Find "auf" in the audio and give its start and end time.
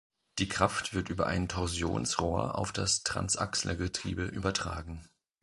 2.57-2.71